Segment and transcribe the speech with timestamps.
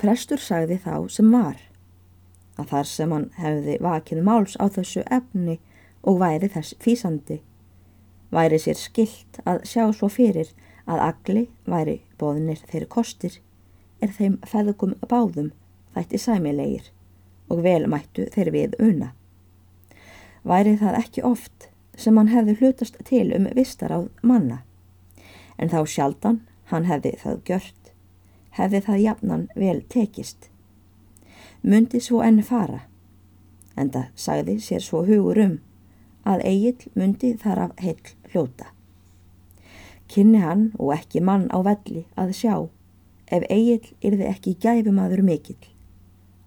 [0.00, 1.58] Prestur sagði þá sem var,
[2.56, 5.58] að þar sem hann hefði vakið máls á þessu efni
[6.08, 7.36] og væri þess físandi,
[8.32, 10.54] væri sér skilt að sjá svo fyrir
[10.88, 13.34] að agli væri bóðnir þeirri kostir,
[14.00, 15.50] er þeim feðugum báðum
[15.92, 16.88] þætti sæmilegir
[17.52, 19.10] og vel mættu þeir við una.
[20.48, 21.68] Væri það ekki oft
[22.00, 24.62] sem hann hefði hlutast til um vistar á manna,
[25.60, 26.40] en þá sjaldan
[26.72, 27.79] hann hefði það gjört
[28.56, 30.50] hefði það jafnan vel tekist.
[31.62, 32.84] Mundi svo enn fara,
[33.76, 35.58] en það sagði sér svo hugur um
[36.28, 38.00] að Egil mundi þar af heil
[38.32, 38.70] hljóta.
[40.10, 42.54] Kynni hann og ekki mann á velli að sjá
[43.30, 45.70] ef Egil yrði ekki gæfumadur mikill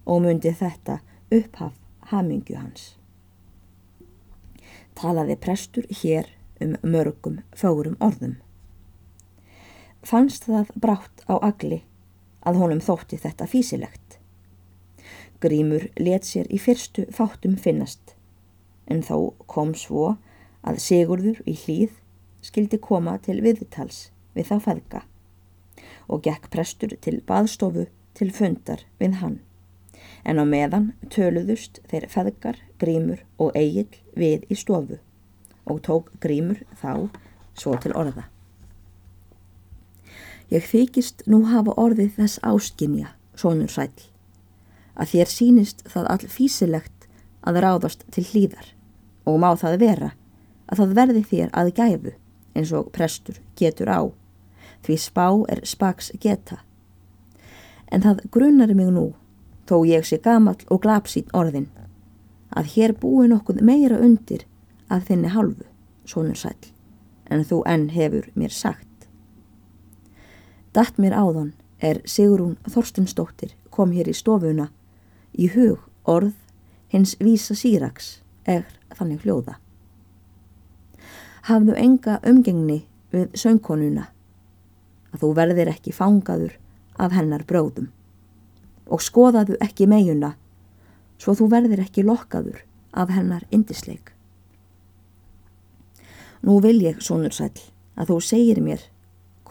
[0.04, 1.00] og mundi þetta
[1.32, 1.74] upphaf
[2.12, 2.94] hamingju hans.
[4.94, 6.28] Talaði prestur hér
[6.62, 8.36] um mörgum fórum orðum.
[10.04, 11.80] Fannst það brátt á agli
[12.44, 14.18] að honum þótti þetta físilegt.
[15.40, 18.14] Grímur let sér í fyrstu fátum finnast,
[18.88, 20.14] en þó kom svo
[20.64, 21.98] að Sigurður í hlýð
[22.44, 25.02] skildi koma til viðtals við þá feðga
[26.08, 29.38] og gekk prestur til baðstofu til fundar við hann.
[30.24, 35.00] En á meðan töluðust þeir feðgar, grímur og eigil við í stofu
[35.64, 37.08] og tók grímur þá
[37.56, 38.28] svo til orða.
[40.52, 43.92] Ég þykist nú hafa orðið þess áskinja, sonur sæl,
[44.94, 47.08] að þér sínist það all físilegt
[47.44, 48.68] að ráðast til hlýðar
[49.24, 50.10] og má það vera
[50.68, 52.12] að það verði þér að gæfu
[52.54, 54.00] eins og prestur getur á,
[54.84, 56.60] því spá er spaks geta.
[57.90, 59.12] En það grunnar mig nú,
[59.68, 61.68] þó ég sé gamal og glapsýn orðin,
[62.54, 64.46] að hér búi nokkuð meira undir
[64.92, 65.66] að þinni halvu,
[66.06, 66.56] sonur sæl,
[67.26, 68.93] en þú enn hefur mér sagt.
[70.74, 74.72] Datt mér áðan er Sigrún Þorstinsdóttir kom hér í stofuna
[75.38, 76.32] í hug orð
[76.90, 78.64] hins vísa síraks er
[78.94, 79.54] þannig hljóða.
[81.46, 82.80] Hafðu enga umgengni
[83.14, 84.08] við söngkonuna
[85.14, 86.56] að þú verðir ekki fangaður
[86.98, 87.92] af hennar bróðum
[88.90, 90.32] og skoðaðu ekki meginna
[91.22, 94.10] svo þú verðir ekki lokkaður af hennar indisleik.
[96.44, 97.54] Nú vil ég, sonur sæl,
[97.94, 98.82] að þú segir mér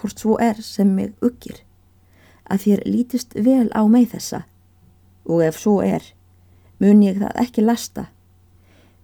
[0.04, 1.62] hvort svo er sem mig uggir,
[2.52, 4.44] að þér lítist vel á mig þessa
[5.24, 6.04] og ef svo er,
[6.84, 8.10] mun ég það ekki lasta,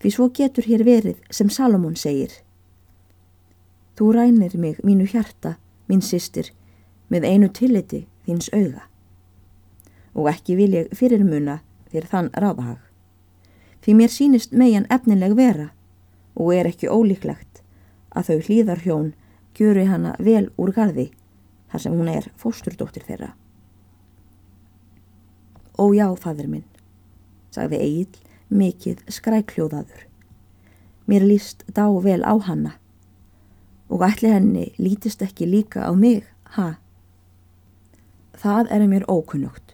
[0.04, 2.34] því svo getur hér verið sem Salomón segir.
[3.96, 5.56] Þú rænir mig mínu hjarta,
[5.88, 6.52] mín sýstir,
[7.08, 8.90] með einu tilliti þíns auga
[10.20, 11.60] og ekki vil ég fyrirmuna
[11.94, 12.80] þér þann ráðahag.
[13.80, 15.70] Því mér sínist megin efnileg vera
[16.36, 17.62] og er ekki ólíklegt
[18.12, 19.14] að þau hlýðar hjón
[19.60, 21.10] gjöru hana vel úr gardi
[21.70, 23.34] þar sem hún er fósturdóttir þeirra.
[25.80, 26.68] Ó já, fadur minn,
[27.52, 30.06] sagði Egil mikið skrækljóðaður.
[31.10, 32.76] Mér líst dá vel á hanna
[33.90, 36.24] og ætli henni lítist ekki líka á mig,
[36.56, 36.78] ha?
[38.38, 39.74] Það er mér ókunnugt,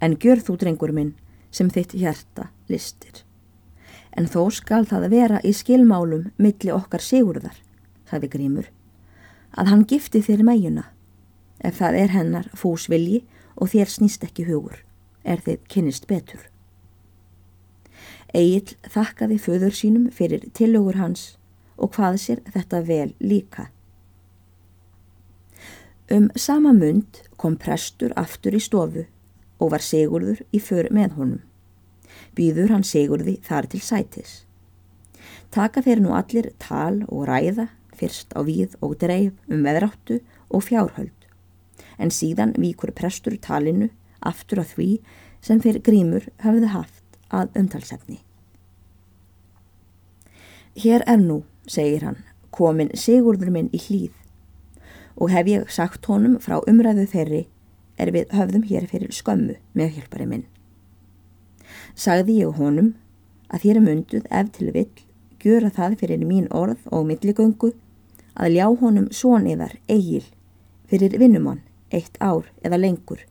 [0.00, 1.14] en gjör þú, drengur minn,
[1.50, 3.24] sem þitt hjarta listir.
[4.12, 7.56] En þó skal það vera í skilmálum milli okkar sigurðar,
[8.04, 8.68] sagði Grímur
[9.58, 10.88] að hann gifti þér meginna.
[11.64, 13.22] Ef það er hennar fúsvilji
[13.56, 14.82] og þér snýst ekki hugur,
[15.24, 16.42] er þið kynnist betur.
[18.34, 21.36] Egil þakkaði föður sínum fyrir tillögur hans
[21.78, 23.68] og hvað sér þetta vel líka.
[26.10, 29.06] Um sama mund kom prestur aftur í stofu
[29.62, 31.40] og var Sigurður í för með honum.
[32.34, 34.42] Býður hann Sigurði þar til sætis.
[35.54, 40.66] Taka þeir nú allir tal og ræða fyrst á víð og dreif um veðráttu og
[40.68, 41.16] fjárhöld,
[41.98, 43.90] en síðan víkur prestur talinu
[44.20, 45.00] aftur á því
[45.44, 48.20] sem fyrir grímur hafði haft að umtalsefni.
[50.74, 54.14] Hér er nú, segir hann, komin Sigurður minn í hlýð
[55.14, 57.44] og hef ég sagt honum frá umræðu þeirri
[58.02, 60.46] er við höfðum hér fyrir skömmu með hjálpari minn.
[61.94, 62.94] Sagði ég honum
[63.54, 65.04] að þér munduð ef til vill
[65.42, 67.70] gjöra það fyrir mín orð og milligöngu
[68.34, 70.24] að ljá honum svoniðar eigil
[70.90, 71.62] fyrir vinnumann
[71.94, 73.22] eitt ár eða lengur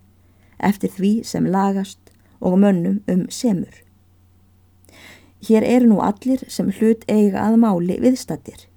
[0.64, 2.00] eftir því sem lagast
[2.40, 3.74] og mönnum um semur.
[5.44, 8.68] Hér eru nú allir sem hlut eiga að máli viðstattir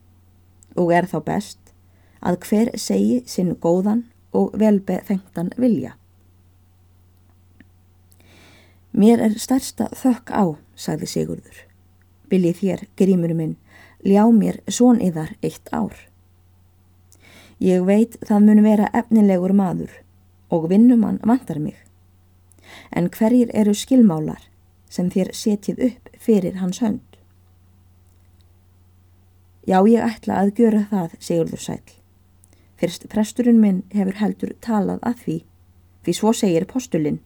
[0.74, 1.72] og er þá best
[2.20, 4.02] að hver segi sinn góðan
[4.34, 5.94] og velbefengtan vilja.
[8.96, 10.44] Mér er stærsta þökk á,
[10.74, 11.58] sagði Sigurður.
[12.32, 13.56] Viljið þér, grímur minn,
[14.02, 15.94] ljá mér svoniðar eitt ár.
[17.62, 19.92] Ég veit það mun vera efnilegur maður
[20.52, 21.86] og vinnumann vantar mig
[22.90, 24.46] En hverjir eru skilmálar
[24.92, 27.02] sem þér setjið upp fyrir hans hönd?
[29.66, 31.82] Já, ég ætla að gjöra það, segurður sæl.
[32.78, 35.36] Fyrst presturinn minn hefur heldur talað að því,
[36.06, 37.18] því svo segir postulinn.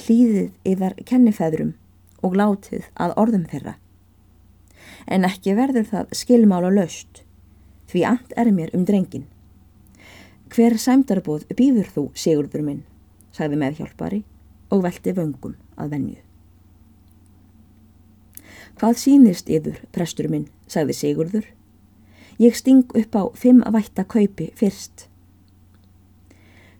[0.00, 1.74] Hlýðið yðar kennifæðrum
[2.24, 3.74] og látið að orðum þeirra.
[5.04, 7.20] En ekki verður það skilmála löst,
[7.90, 9.28] því and er mér um drengin.
[10.52, 12.80] Hver sæmdarbóð býður þú, Sigurður minn,
[13.32, 14.18] sagði meðhjálpari
[14.68, 16.18] og velti vöngum að venju.
[18.76, 21.46] Hvað sínist yfir, prestur minn, sagði Sigurður.
[22.36, 25.06] Ég sting upp á fimm vætta kaupi fyrst.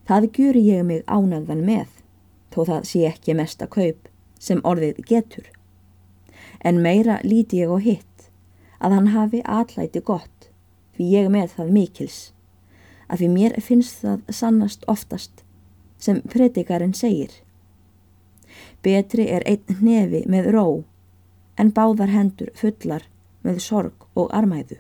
[0.04, 1.88] Það gjur ég mig ánaðan með,
[2.52, 5.48] þó það sé ekki mesta kaup sem orðið getur.
[6.60, 8.28] En meira líti ég á hitt,
[8.84, 10.50] að hann hafi atlæti gott,
[10.92, 12.20] því ég með það mikils,
[13.08, 15.44] að því mér finnst það sannast oftast,
[15.98, 17.32] sem predikarinn segir.
[18.82, 20.66] Betri er einn nefi með ró,
[21.56, 23.06] en báðar hendur fullar
[23.42, 24.78] með sorg og armæðu.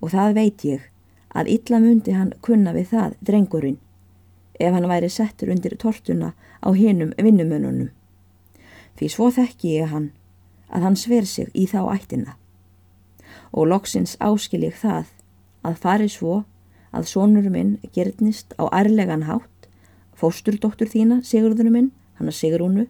[0.00, 0.86] Og það veit ég,
[1.34, 3.82] að illa myndi hann kunna við það, drengurinn,
[4.60, 6.32] ef hann væri settur undir tortuna
[6.62, 7.90] á hinum vinnumönunum
[8.98, 10.10] því svo þekki ég hann
[10.74, 12.36] að hann sver sig í þá ættina.
[13.54, 15.10] Og loksins áskil ég það
[15.66, 16.42] að fari svo
[16.94, 19.68] að sonur minn gerðnist á ærlegan hátt,
[20.14, 22.84] fósturdóttur þína, Sigurður minn, hann að Sigrúnu,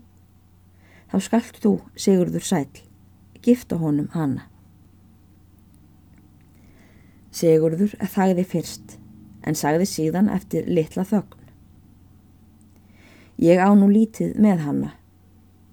[1.12, 2.68] þá skallt þú, Sigurður sæl,
[3.44, 4.48] gifta honum hanna.
[7.34, 8.98] Sigurður þagði fyrst,
[9.42, 11.40] en sagði síðan eftir litla þögn.
[13.42, 14.92] Ég á nú lítið með hanna,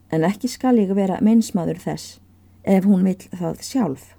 [0.09, 2.17] en ekki skal ég vera meinsmaður þess
[2.63, 4.09] ef hún vill það sjálf.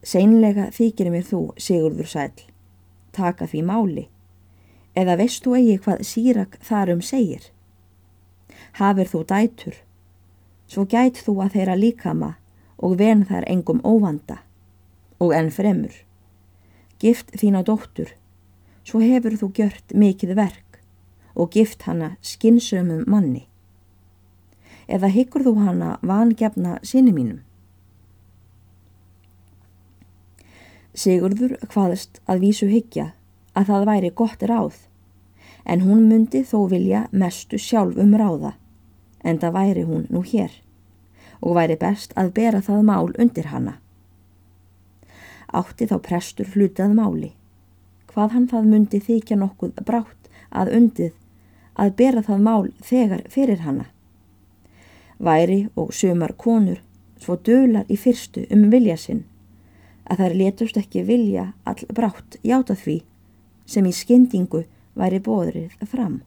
[0.00, 2.44] Seinlega þykir mér þú, Sigurður Sæl,
[3.12, 4.04] taka því máli,
[4.96, 7.50] eða veist þú eigi hvað sírak þarum segir?
[8.80, 9.76] Hafir þú dætur,
[10.64, 12.30] svo gæt þú að þeirra líkama
[12.80, 14.38] og ven þar engum óvanda,
[15.20, 15.92] og enn fremur.
[16.96, 18.14] Gift þín á dóttur,
[18.88, 20.80] svo hefur þú gjört mikið verk
[21.36, 23.44] og gift hana skinsömum manni?
[24.88, 27.44] Eða hyggur þú hana vangefna sinni mínum?
[31.00, 33.12] Sigurður hvaðast að vísu hyggja
[33.56, 34.74] að það væri gott ráð,
[35.64, 38.50] en hún myndi þó vilja mestu sjálf um ráða,
[39.24, 40.50] en það væri hún nú hér,
[41.40, 43.78] og væri best að bera það mál undir hana.
[45.48, 47.32] Átti þá prestur hlutað máli,
[48.12, 51.16] hvað hann það myndi þykja nokkuð brátt að undið
[51.80, 53.88] að bera það mál þegar fyrir hana.
[55.16, 56.84] Væri og sumar konur
[57.16, 59.29] svo dölar í fyrstu um vilja sinn
[60.08, 63.00] að þær letust ekki vilja all brátt játa því
[63.66, 64.64] sem í skyndingu
[64.98, 66.20] væri bóðrið fram.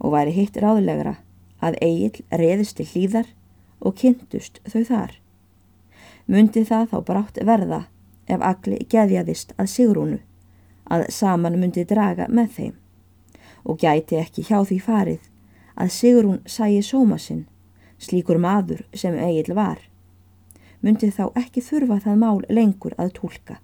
[0.00, 1.16] Og væri hitt ráðlegra
[1.64, 3.28] að Egil reðist til hlýðar
[3.80, 5.12] og kynntust þau þar.
[6.26, 7.82] Mundi það þá brátt verða
[8.26, 10.18] ef agli geðjaðist að Sigrúnu
[10.90, 12.74] að saman mundi draga með þeim
[13.66, 15.28] og gæti ekki hjá því farið
[15.76, 17.44] að Sigrún sæi sóma sinn,
[17.98, 19.80] slíkur maður sem eigil var.
[20.86, 23.56] Mundi þá ekki þurfa það mál lengur að tólka.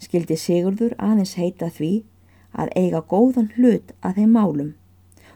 [0.00, 1.92] Skildi Sigurður aðeins heita því
[2.56, 4.70] að eiga góðan hlut að þeim málum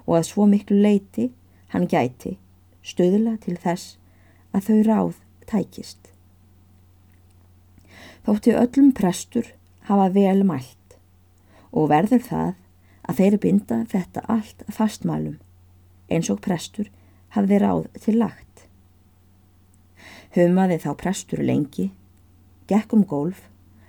[0.07, 1.27] og að svo miklu leiti
[1.75, 2.39] hann gæti
[2.81, 3.99] stöðla til þess
[4.57, 5.19] að þau ráð
[5.51, 6.01] tækist.
[8.25, 9.53] Þótti öllum prestur
[9.91, 10.97] hafa vel mælt
[11.69, 12.51] og verður það
[13.09, 15.37] að þeir binda þetta allt fastmælum
[16.09, 16.89] eins og prestur
[17.37, 18.48] hafði ráð til lagt.
[20.37, 21.89] Humaði þá prestur lengi,
[22.69, 23.47] gekk um gólf,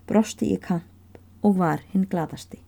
[0.07, 2.61] brosti í kamp og var hinn gladasti.